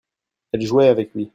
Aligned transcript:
elle 0.51 0.61
jouait 0.63 0.87
avec 0.87 1.13
lui. 1.13 1.29